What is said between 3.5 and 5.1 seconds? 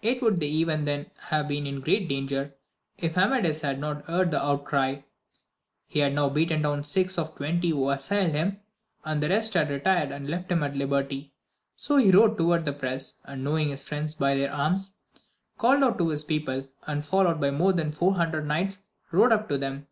had not heard the outcry;